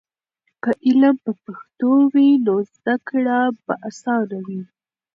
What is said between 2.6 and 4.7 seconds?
زده کړه به آسانه وي.